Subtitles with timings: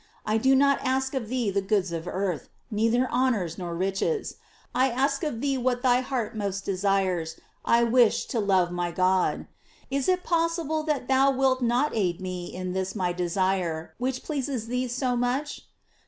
[0.25, 2.49] I do not ask of thee the goods of earth.
[2.71, 2.85] GLOIilE OF MAKY.
[2.87, 4.35] 77 1 neither honors nor riches;
[4.73, 9.45] I ask of thee what thy heart most desires, I wish to love my God.
[9.91, 14.65] Is it possible that thou wilt not aid me in this my desire, which pleases
[14.65, 15.67] thee so much